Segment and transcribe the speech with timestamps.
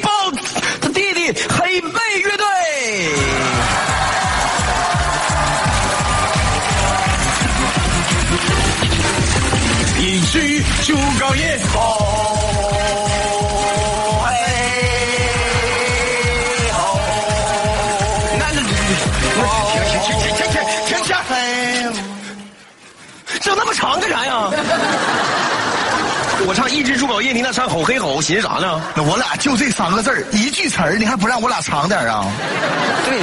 [0.00, 0.10] 包
[0.80, 1.90] 他弟弟黑妹
[2.24, 2.46] 乐队。
[9.98, 11.76] 一曲就高耶哦
[18.38, 18.72] 男的女的
[19.36, 19.72] 我去
[20.06, 20.48] 停停停
[20.86, 21.30] 停停
[23.40, 24.50] 整那么长干啥呀
[26.50, 28.82] 我唱一只猪狗夜，你那唱吼黑吼，寻思啥呢？
[28.96, 32.26] 那我俩就这三个字儿一句词儿，你还不让我俩长点啊？
[33.06, 33.20] 对，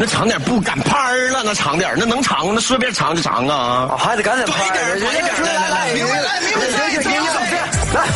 [0.00, 3.94] 那长点不敢拍儿了，那长点那能长那说变长就长啊！
[3.98, 4.80] 还得赶紧拍来
[5.52, 7.46] 来来，明白来明白来行行行，你怎么
[7.92, 8.08] 来，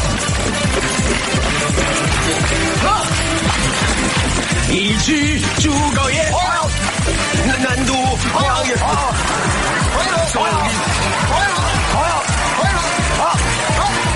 [4.70, 6.32] 一曲祝告夜，
[7.44, 7.92] 那难度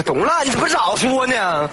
[0.00, 1.68] 这懂了，你怎么早说呢？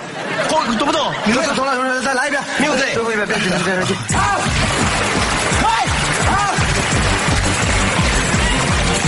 [0.50, 1.14] 懂懂不懂？
[1.24, 3.96] 你懂懂了，懂了，再来一遍，没有对最后一遍，别别别别别！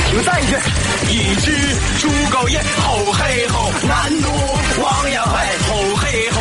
[0.10, 0.56] 你们再一句。
[1.10, 1.52] 一只
[2.00, 4.30] 猪狗也吼嘿吼，南渡
[4.82, 6.39] 王呀嘿，吼嘿吼，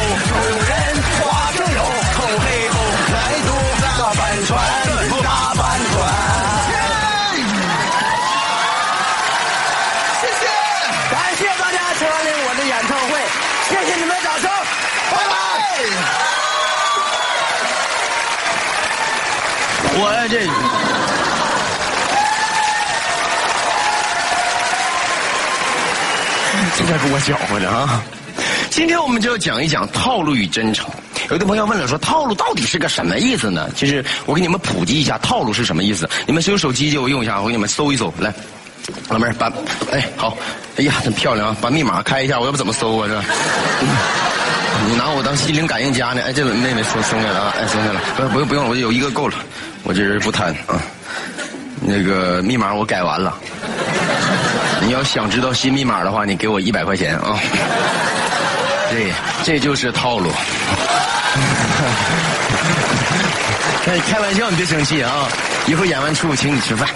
[20.00, 20.38] 我这。
[26.76, 28.00] 这才给我搅和的啊！
[28.70, 30.88] 今天我们就要讲一讲套路与真诚。
[31.30, 33.68] 有的朋友问了，说套路到底是个什么意思呢？
[33.74, 36.08] 其实我给你们普及一下，套路是什么意思。
[36.26, 38.14] 你们谁有手机借我用一下，我给你们搜一搜。
[38.18, 38.32] 来，
[39.08, 39.52] 老妹儿把，
[39.90, 40.36] 哎好，
[40.76, 41.56] 哎呀真漂亮啊！
[41.60, 43.20] 把密码开一下，我要不怎么搜啊这？
[43.80, 43.88] 嗯
[44.88, 46.22] 你拿我当心灵感应家呢？
[46.24, 47.54] 哎，这妹妹松松开了啊！
[47.60, 49.34] 哎，松开了，不不用不用，我有一个够了。
[49.82, 50.80] 我这人不贪啊。
[51.82, 53.36] 那个密码我改完了。
[54.80, 57.38] 你要想知道新密码的话，你给我一百块钱啊！
[58.90, 59.12] 对，
[59.44, 60.30] 这就是套路。
[63.86, 65.28] 哎，开玩笑，你别生气啊！
[65.66, 66.88] 一会儿演完出我请你吃饭，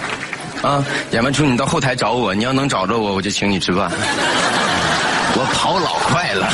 [0.63, 3.91] 啊，演完出你到后台找我，你要能找着我，我就请你吃饭。
[5.35, 6.47] 我跑老快了，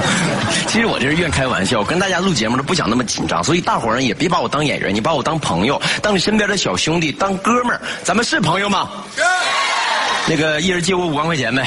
[0.66, 8.88] 其实我这是愿开玩笑，跟大家录节目都不想那么紧张，所以大伙儿也别把我当演员，你把我当朋友，当你身边的小兄弟，当哥们儿，咱们是朋友吗？
[10.26, 11.66] 那个一人借我五万块钱呗。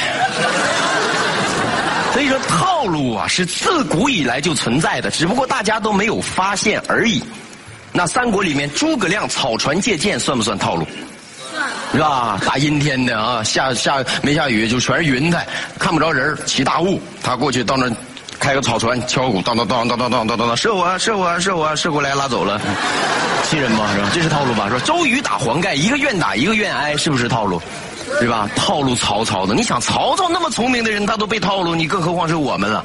[2.11, 7.23] 所以说套路啊是自古以来就存在的，只不过大家都没有发现而已。
[7.91, 10.87] 那三国里面诸葛亮草船借箭算不算套路？
[11.91, 12.39] 是吧？
[12.45, 15.47] 大阴天的啊，下下没下雨就全是云彩，
[15.79, 17.89] 看不着人起大雾，他过去到那
[18.39, 22.59] 开个草船，敲鼓，当当当当当当当当当，射我啊，射我啊，射我，射过来拉走了，
[23.49, 23.89] 气人吗？
[23.95, 24.09] 是吧？
[24.13, 24.69] 这是套路吧？
[24.69, 27.61] 说周瑜打黄盖，一个愿打，一个愿挨，是不是套路？
[28.19, 28.49] 是吧？
[28.55, 32.83] 套路曹操的，你想曹操那么聪明的人，他都被套路，你更何况是我们了，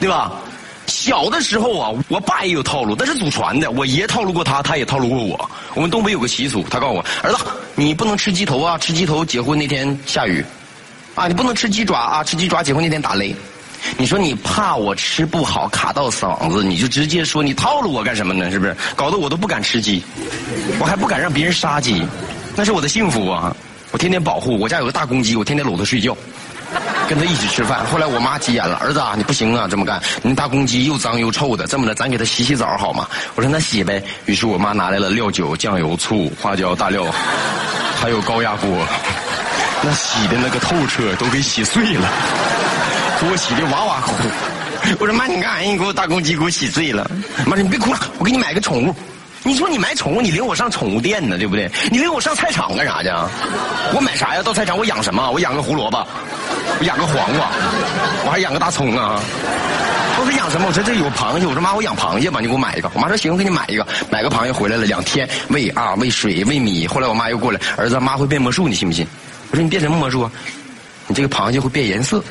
[0.00, 0.32] 对吧？
[0.86, 3.70] 小的时候啊，我爸也有套路，但是祖传的。
[3.70, 5.50] 我爷套路过他，他也套路过我。
[5.74, 7.44] 我们东北有个习俗，他告诉我，儿子，
[7.78, 10.44] 你不能吃鸡头啊，吃鸡头结婚那天下雨，
[11.14, 13.32] 啊，你不能吃鸡爪啊，吃鸡爪结婚那天打雷。
[13.96, 18.50] 你说你怕我吃不好卡到嗓子，你就直接说你套路我干什么呢？
[18.50, 18.76] 是不是？
[18.96, 20.02] 搞得我都不敢吃鸡，
[20.80, 22.02] 我还不敢让别人杀鸡，
[22.56, 23.56] 那是我的幸福啊！
[23.92, 26.16] 我天天保护，我家有个大公鸡，我天天搂它睡觉。
[27.08, 33.08] 跟他一起吃饭，后来我妈急眼了，儿子啊，你不行啊，这么干，你大公鸡又脏又臭的，这么的，咱给它洗洗澡好吗？
[33.34, 34.02] 我说那洗呗。
[34.26, 37.06] 于是我妈拿来了料酒、酱油、醋、花椒、大料，
[37.98, 38.68] 还有高压锅，
[39.82, 42.06] 那洗的那个透彻，都给洗碎了，
[43.18, 44.12] 给我洗的哇哇哭。
[45.00, 45.70] 我说妈，你干啥呀？
[45.70, 47.10] 你给我大公鸡给我洗碎了。
[47.46, 48.94] 妈说你别哭了，我给你买个宠物。
[49.44, 51.70] 你说你买宠物，你领我上宠物店呢，对不对？
[51.90, 53.30] 你领我上菜场干啥去啊？
[53.94, 54.42] 我买啥呀？
[54.42, 55.30] 到菜场我养什么？
[55.30, 56.06] 我养个胡萝卜，
[56.80, 57.48] 我养个黄瓜，
[58.24, 59.20] 我还养个大葱啊。
[60.20, 60.66] 我说养什么？
[60.68, 61.46] 我说这有螃蟹。
[61.46, 62.90] 我说妈，我养螃蟹吧，你给我买一个。
[62.94, 63.86] 我妈说行，我给你买一个。
[64.10, 66.86] 买个螃蟹回来了，两天喂啊喂水喂米。
[66.86, 69.06] 后来我妈又过来，儿子妈会变魔术，你信不信？
[69.50, 70.30] 我说你变什么魔术啊？
[71.06, 72.22] 你这个螃蟹会变颜色。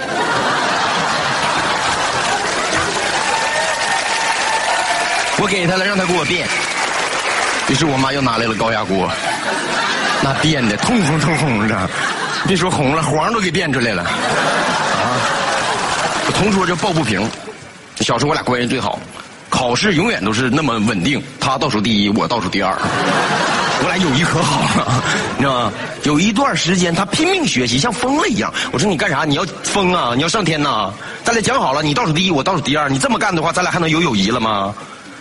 [5.39, 6.47] 我给他了，让他给我变。
[7.69, 9.09] 于是我妈又拿来了高压锅，
[10.21, 11.89] 那变的通红通红的，
[12.47, 14.03] 别说红了，黄都给变出来了。
[14.03, 14.07] 啊，
[16.25, 17.29] 我同桌叫抱不平，
[17.99, 18.97] 小时候我俩关系最好，
[19.49, 22.73] 考试永远都是那么稳定，他倒数第一，我倒数第二。
[23.79, 25.03] 我俩友谊可好了，
[25.35, 25.71] 你知道吗？
[26.03, 28.51] 有一段时间他拼命学习，像疯了一样。
[28.71, 29.25] 我说你干啥？
[29.25, 30.13] 你要疯啊？
[30.15, 30.89] 你要上天呐？
[31.25, 32.89] 咱俩讲好了，你倒数第一，我倒数第二。
[32.89, 34.73] 你这么干的话，咱俩还能有友谊了吗？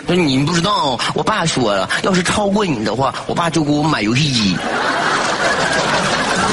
[0.06, 4.56] 那你不知道，我爸说了，要是超过你的话，我爸就给我买游戏机。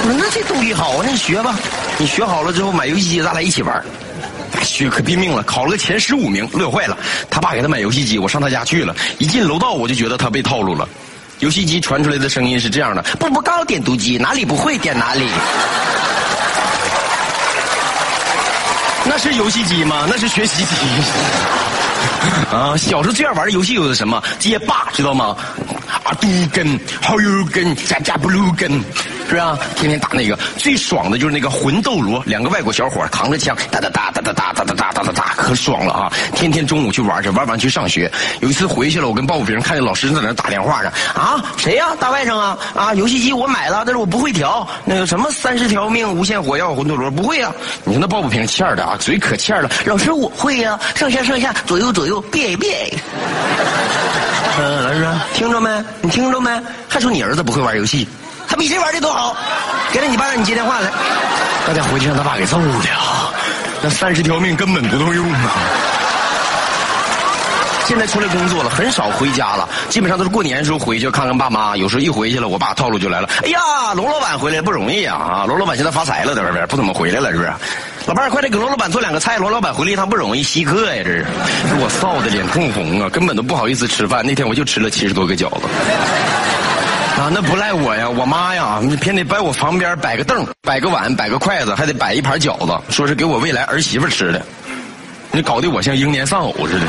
[0.06, 1.56] 我说那这动力好啊，那你学吧。
[1.98, 3.82] 你学好了之后买游戏机，咱俩一起玩。
[4.62, 6.98] 学可拼命了，考了个前十五名，乐坏了。
[7.30, 10.88] 他爸给他买游戏机，我上他家去了，一进楼道我就觉得他被套路了。
[11.40, 15.28] 游戏机传出来的声音是这样的：步步高点读机，哪里不会点哪里。
[19.06, 20.06] 那是游戏机吗？
[20.10, 20.72] 那是学习机。
[22.52, 24.22] 啊，小时候最爱玩的游戏有的什么？
[24.40, 25.36] 街霸知道吗？
[26.04, 28.72] 啊，嘟根、好友根、加加布鲁根，
[29.30, 29.58] 是吧？
[29.76, 36.12] 天天打那个，最爽的就是那个魂斗罗，两个外国小伙扛着枪，哒哒哒哒哒哒哒哒哒哒哒哒，可爽了啊！
[36.36, 38.12] 天天中午去玩去，玩完去上学。
[38.42, 40.92] 有一次回去了，我跟鲍不平看见老师在那打电话呢。
[41.16, 41.96] 啊，谁呀？
[42.00, 42.58] 大外甥啊？
[42.76, 44.68] 啊，游戏机我买了，但是我不会调。
[44.86, 47.52] 那个什么三十条命、无限火药、魂斗罗不会啊？
[47.84, 49.70] 你说那鲍不平欠的啊，嘴可欠了。
[49.86, 52.90] 老师我会呀，上下上下左右左右变变。
[54.60, 55.70] 嗯，老师听着没？
[56.02, 56.52] 你听着没？
[56.88, 58.08] 还说你儿子不会玩游戏，
[58.54, 59.36] 他比谁玩的都好。
[59.92, 60.92] 给了你爸让你接电话来，
[61.66, 63.34] 大家回去让他爸给揍的啊！
[63.82, 65.52] 那三十条命根本不够用啊！
[67.88, 71.76] 现在出来工作了，很少回家了，基本上都是过年的时候回去看看爸妈。
[71.76, 73.28] 有时候一回去了，我爸套路就来了。
[73.44, 73.60] 哎呀，
[73.96, 75.18] 龙老板回来不容易啊！
[75.18, 77.52] 啊，龙老板现在发财了，在外边不怎么回来了，是不是？
[78.06, 79.38] 老伴儿，快点给罗老板做两个菜。
[79.38, 81.26] 罗老板回来一趟不容易，稀客呀，这是。
[81.80, 84.26] 我臊的脸通红啊，根本都不好意思吃饭。
[84.26, 85.68] 那天我就吃了七十多个饺子。
[87.18, 94.42] 啊，那不赖我呀，我妈呀，你偏得摆我旁边摆个凳，摆个碗，摆个筷子，还得摆一盘饺子，说是给我未来儿媳妇吃的。
[95.32, 96.86] 你搞得我像英年丧偶似的。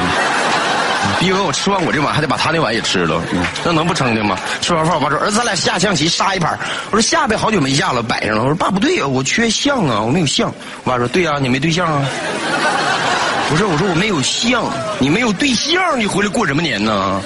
[1.20, 3.20] 逼完我吃完我这碗，还得把他那碗也吃了，
[3.62, 4.38] 那能不撑的吗？
[4.62, 6.58] 吃完饭，我爸说：“儿子，咱俩下象棋，杀一盘。”
[6.90, 10.52] 我说：“下呗，好久没下了，摆上了。”我说：“爸，不对呀，我缺象啊，我没有象。”
[10.84, 12.02] 我爸说：“对呀，你没对象啊。”
[13.50, 14.64] 不是：“我说我没有象，
[14.98, 17.20] 你没有对象，你回来过什么年呢？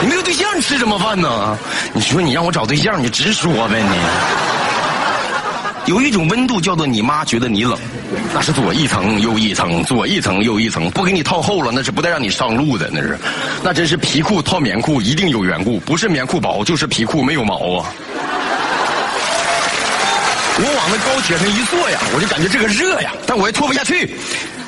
[0.00, 1.56] 你没有对象，你吃什么饭呢？
[1.92, 3.98] 你说你让我找对象，你直说呗你。”
[5.86, 7.78] 有一种温度叫做你妈觉得你冷，
[8.32, 13.18] 那是左一层右一层，左一层右一层，不给你套厚了，那是不带让你上路的，那是，
[13.62, 17.92] 那真是皮裤套棉裤一定有缘故，不是棉裤薄就是皮裤没有毛啊。
[20.56, 24.14] 我往那高铁上一坐呀，我就感觉这个热呀，但我也脱不下去，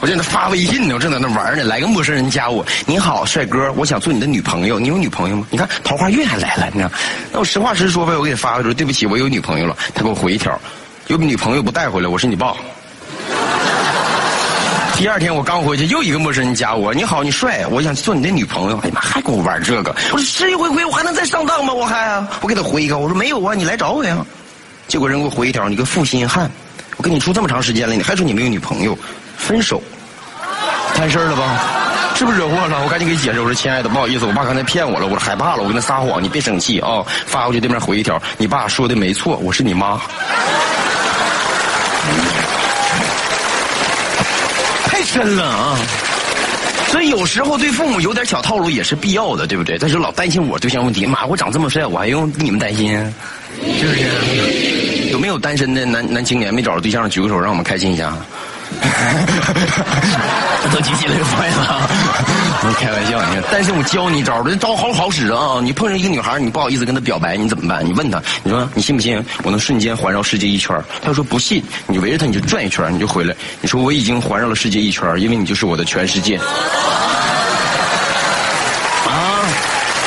[0.00, 5.46] 我就在那发微信呢，我正在那玩呢，来个陌生人加我，你好，帅哥，我想做你的女朋友，你有女朋友吗？
[5.48, 6.90] 你看桃花运还来了，你知道？
[7.32, 10.60] 那我实话实说呗，我给你发个说，对不起，我有女朋友了，他给我回一条。
[11.06, 12.52] 有女朋友不带回来，我是你爸。
[14.98, 18.78] 第二天我刚回去，又一个陌生人加我，你好，你帅，我想做你的女朋友。
[18.78, 19.94] 哎呀妈，还跟我玩这个？
[20.12, 21.72] 我说吃一回亏，我还能再上当吗？
[21.72, 24.18] 我还，我给他回一个，我说没有啊，你来找我呀。
[24.88, 26.50] 结果人给我回一条，你个负心汉，
[26.96, 28.96] 我跟你处这么长时间了，你还说你没有女朋友，
[29.36, 29.82] 分手，
[30.94, 31.60] 摊事儿了吧？
[32.14, 32.82] 是不是惹祸了？
[32.82, 37.04] 我赶紧给解释，我说亲爱的，不好意思，我爸刚才骗我了，我害怕了，我跟他撒谎，你别生气啊。
[37.26, 40.00] 发过去对面回一条，你爸说的没错，我是你妈。
[44.84, 45.76] 太深了啊！
[46.88, 49.76] 所以有时候对父母有点小套路也是必要的，对不对？
[49.76, 53.14] 但是老担心我对象问题，妈，我长这么帅，我还用你们担心？
[53.78, 54.00] 是不是？
[55.10, 58.12] 有没有单身的男男青年没找着对象，举个手，让我们开心一下。
[60.72, 61.88] 都举起来就坏了，
[62.66, 63.44] 你开玩笑，你看。
[63.52, 65.60] 但是我教你招，这招好好使啊！
[65.62, 67.86] 你碰上一个女孩，你不好意思跟她表白，你怎么办？
[67.86, 70.76] 你问她，你说你信不信我能瞬间环绕世界一圈？
[71.00, 73.32] 她说不信，你围着她你就转一圈，你就回来。
[73.60, 76.36] 你说我已经环绕了世界一圈，因为你就是我的全世界。
[79.06, 79.46] 啊，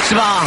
[0.09, 0.43] 是吧？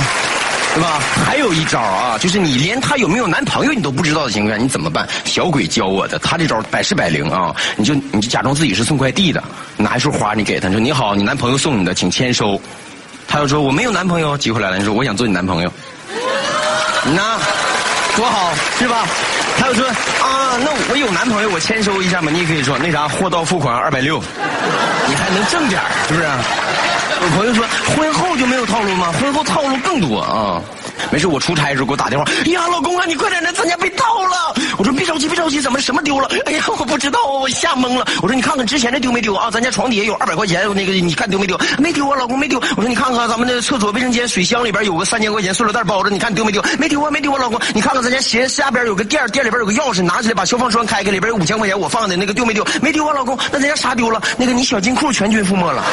[0.75, 1.00] 对吧？
[1.26, 5.07] 还有一招啊，就是你连她有没有男朋友你都不知道的情况下，你怎么办？
[5.25, 7.55] 小鬼教我的，他这招百试百灵啊！
[7.76, 9.45] 你就你就假装自己是送快递的，
[9.76, 12.59] 拿一束花你给他，你说你好，你男朋友送你的，请签收。
[13.29, 14.79] 他又说我没有男朋友，寄回来了。
[14.79, 15.71] 你说我想做你男朋友，
[17.14, 17.38] 那
[18.17, 19.07] 多好是吧？
[19.59, 22.31] 他又说啊，那我有男朋友，我签收一下嘛。
[22.33, 24.23] 你也可以说那啥，货到付款二百六，
[25.07, 26.26] 你还能挣点是不是？
[27.23, 27.64] 有朋友说
[27.95, 29.12] 婚后就没有套路吗？
[29.12, 30.61] 婚后套路更多啊！
[31.11, 34.55] 没事，我出差时候给我打电话，哎呀，老公啊，你快点的，咱家被盗了。
[34.76, 36.29] 我说别着急，别着急，怎么什么丢了？
[36.47, 38.07] 哎呀，我不知道，我吓懵了。
[38.23, 39.50] 我说你看看之前的丢没丢啊？
[39.50, 41.57] 咱家床底下有二百块钱，那个你看丢没丢？
[41.79, 42.59] 没丢啊，老公没丢。
[42.76, 46.61] 我说你看看咱们的厕所卫生间水箱里边有个三千块钱塑料袋包着，你看丢没丢？
[46.79, 47.61] 没丢啊，没丢啊，老公。
[47.73, 52.67] 你看看咱家鞋下边有个垫，垫里边有个钥匙，拿起来把消防栓开开，里边有五千块钱，我放的那个丢没丢？
[52.81, 53.38] 没丢啊，老公。
[53.52, 54.21] 那咱家啥丢了？
[54.37, 55.85] 那个你小金库全军覆没了。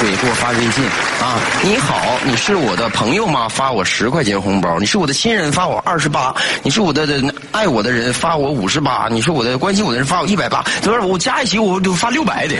[0.00, 0.84] 鬼给我发微信
[1.20, 1.38] 啊！
[1.62, 3.48] 你好，你是我的朋友吗？
[3.48, 4.78] 发我十块钱红包。
[4.78, 6.34] 你是我的亲人，发我二十八。
[6.62, 7.06] 你是我的
[7.52, 9.08] 爱我的人，发我五十八。
[9.10, 10.64] 你是我的关心我的人，发我一百八。
[10.82, 12.56] 得了，我加一起我就发六百得。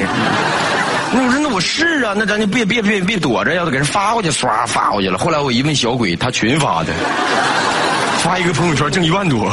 [1.13, 5.19] 那 我说那我是啊，那咱就别别别别躲着，要给人发过去，唰发过去了。
[5.19, 6.93] 后来我一问小鬼，他群发的，
[8.19, 9.53] 发一个朋友圈挣一万多。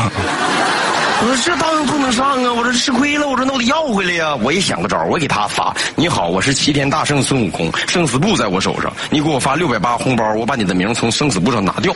[1.24, 2.52] 我说这当然不能上啊！
[2.52, 4.36] 我说吃亏了，我说那我得要回来呀！
[4.42, 5.72] 我也想个招我给他发。
[5.96, 11.94] 你好，我是齐天大圣孙悟空，生死簿在我手上，你给我发六百八红包，我把你的名从生死簿上拿掉，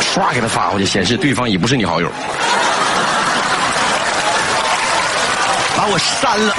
[0.00, 2.08] 唰给他发过去，显示对方已不是你好友，
[5.74, 6.54] 把我删了。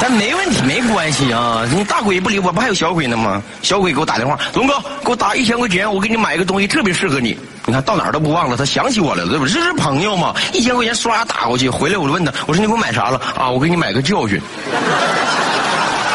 [0.00, 1.62] 咱没问题，没关系啊！
[1.70, 3.42] 你大鬼不理我，不还有小鬼呢吗？
[3.60, 4.72] 小鬼给我打电话，龙哥，
[5.04, 7.38] 给我打一千块钱，我给你买一个东西，特别适合你。
[7.66, 9.44] 你看到哪儿都不忘了，他想起我来了，对不？
[9.46, 13.20] 这是朋友嘛，一千块钱唰打过去，回来我就问他，我说你给我买啥了？
[13.36, 14.40] 啊，我给你买个教训。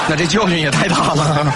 [0.08, 1.54] 那这教训也太大了，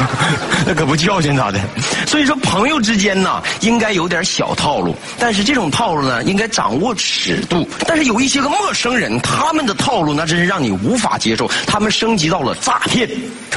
[0.66, 1.60] 那可不教训咋的？
[2.08, 7.68] 所以说朋友之间呢，应该有点小套路，但是这种套路呢，应该掌握尺度。
[7.88, 13.08] 但是有一些个陌生人，他们的套路那真是让你无法接受，他们升级到了诈骗。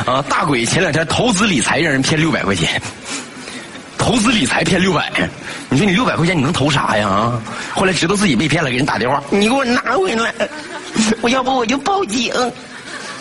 [0.05, 2.81] 啊，大鬼前两天投资理财让人骗六百块钱，
[3.97, 5.11] 投资理财骗六百，
[5.71, 7.09] 你说你六百块钱你能投啥呀？
[7.09, 7.43] 啊，
[7.75, 10.35] 后来知道自己被骗了，给人打电话，你给我拿回来，
[11.23, 12.31] 我要不我就报警。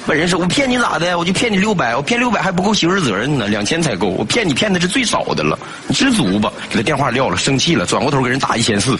[0.08, 1.18] 本人说：“我骗你咋的？
[1.18, 4.08] 我就骗你六百，我骗六百还不够刑事责任呢，两千才够。
[4.08, 8.98] 我骗你骗的是最少的了，你知足吧。”给他电话撂了，生气了，转过头给人打一千四。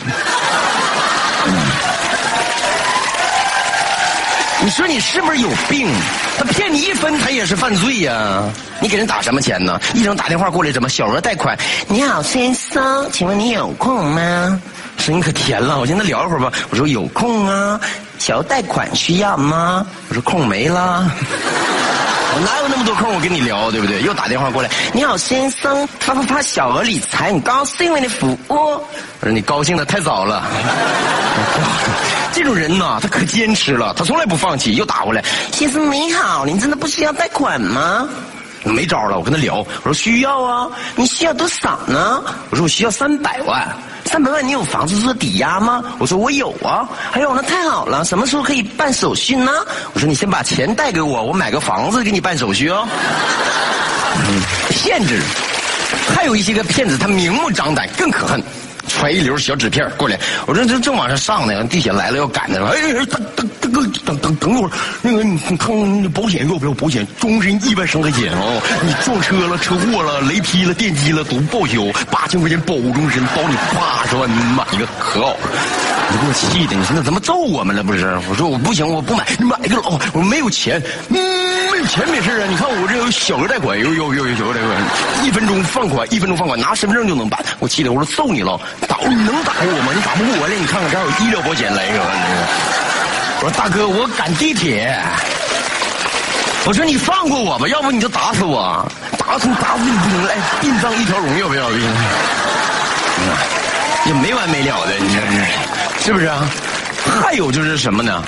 [4.64, 5.88] 你说你是不是有病？
[6.38, 8.44] 他骗你一分，他也是犯罪呀！
[8.80, 9.80] 你给人打什么钱呢？
[9.96, 11.58] 一整打电话过来，怎么小额贷款？
[11.88, 14.62] 你好，先生，请问你有空吗？
[15.02, 16.52] 声音可甜了，我跟他聊一会儿吧。
[16.70, 17.80] 我说有空啊，
[18.20, 19.84] 小额贷款需要吗？
[20.10, 21.12] 我说空没了。
[22.34, 23.12] 我哪有那么多空？
[23.16, 24.00] 我跟你聊，对不对？
[24.04, 28.38] 又打电话过来，你好，先生，发发发小额理财，很高兴为你服务。
[28.50, 28.88] 我
[29.24, 30.44] 说你高兴的太早了。
[32.32, 34.76] 这种人呢，他可坚持了，他从来不放弃。
[34.76, 38.08] 又打过来，先生你好，您真的不需要贷款吗？
[38.64, 42.24] 没招了，我跟他聊，我说需要啊，你需要多少呢？
[42.50, 43.68] 我说我需要三百万。
[44.06, 45.84] 三百万，你有房子做抵押吗？
[46.00, 46.88] 我说我有啊。
[47.14, 49.52] 哎呦，那太好了，什么时候可以办手续呢？
[49.94, 52.88] 我说你先把钱贷给我，我买个房子给你办手续哦。
[54.70, 55.20] 骗子，
[56.16, 58.44] 还有一些个骗子，他明目张胆，更可恨。
[59.02, 60.16] 揣一溜小纸片过来，
[60.46, 67.06] 我说这正往上上呢，地铁来了要赶他，哎哎，大大大哥，等等等会儿，那个你看保险要不要保险？
[67.20, 71.82] 终身意外伤害险哦，你撞车了、车祸了、雷劈了、电击了都报销，
[72.12, 75.38] 八千块钱保终身，保你八十万你买一个可好了？
[76.12, 78.06] 你给我气的，你说那怎么揍我们了不是？
[78.30, 80.80] 我说我不行，我不买，你买一个老，我没有钱，
[81.88, 84.72] 钱没事啊，你看我这有小额贷款，有有有有小额贷款，
[85.24, 87.44] 一分钟放款，一分钟放款，拿身份证就能办。
[87.60, 89.92] 我气的，我说揍你了，打你能打过我吗？
[89.96, 92.00] 你打不过我嘞，你看看这儿有医疗保险来一个。
[93.44, 94.98] 我说大哥，我赶地铁。
[96.66, 98.86] 我说你放过我吧，要不你就打死我，
[99.18, 101.70] 打死你打死你不行，来殡葬一条龙要不要？
[104.06, 106.48] 也没完没了的，你这是是不是啊？
[107.22, 108.24] 还有就是什么呢？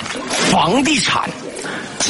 [0.50, 1.28] 房地产。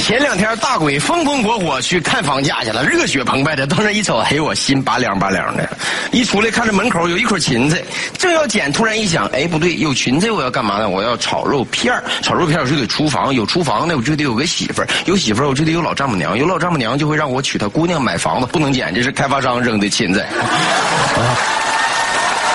[0.03, 5.67] 前两天大鬼风风火火去看房价去了，热血澎湃的，到那一瞅，哎，我心拔凉拔凉的。
[6.11, 7.81] 一出来看着门口有一捆芹菜，
[8.19, 10.89] 正要捡，突然一想，哎，不对，有芹菜我要干嘛呢？
[10.89, 20.27] 我要炒肉片炒肉片我就得厨房，有厨房呢我就得有个媳妇儿，有媳妇儿我就得有老丈母娘，有老丈母娘就会让我娶她姑娘买房子，不能捡，这是开发商扔的芹菜。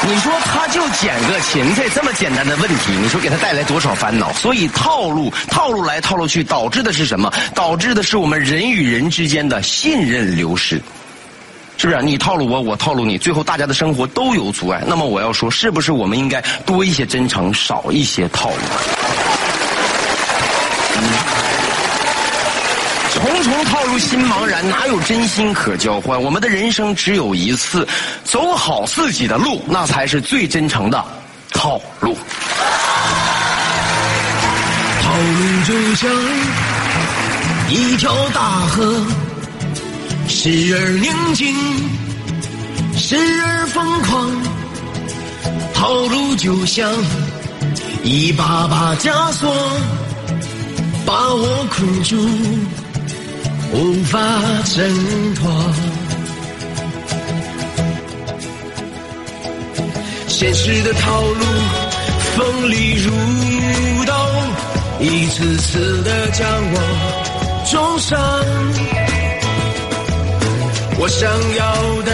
[0.08, 4.32] 你说他就捡个芹菜这么简单的问题，你说给他带来多少烦恼？
[4.34, 7.32] 所以套路套路来套路去，导致的是什么？
[7.54, 10.82] 导致的是我们人与人之间的信任流失，
[11.78, 12.02] 是不是？
[12.02, 14.82] 你套路我，我套路你，最后大家的生活都有阻碍。
[14.88, 18.99] 那么我要说，是不是我们应该多一些真诚，少一些套路？
[23.44, 26.22] 重套路，心茫然，哪有真心可交换？
[26.22, 27.88] 我们的人生只有一次，
[28.24, 31.04] 走好自己的路，那才是最真诚的
[31.52, 32.18] 套路。
[35.02, 36.10] 套路就像
[37.70, 39.06] 一条大河，
[40.28, 41.56] 时而宁静，
[42.98, 44.30] 时而疯狂，
[45.74, 46.90] 套路就像
[48.04, 49.54] 一把把枷锁，
[51.06, 52.30] 把我困住，
[53.72, 54.20] 无法
[54.66, 55.50] 挣脱。
[60.28, 61.46] 现实的套路
[62.36, 63.12] 锋利如
[64.06, 64.30] 刀，
[65.00, 66.80] 一次次的将我
[67.70, 68.20] 重伤。
[70.98, 72.10] 我想要的。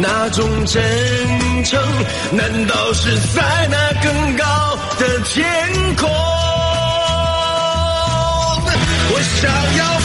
[0.00, 0.80] 那种真
[1.64, 1.82] 诚，
[2.30, 4.44] 难道是在那更高
[4.98, 5.44] 的天
[5.96, 6.08] 空？
[9.10, 9.97] 我想要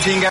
[0.00, 0.18] 谢